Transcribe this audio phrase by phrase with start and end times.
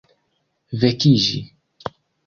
[0.83, 1.31] vekiĝi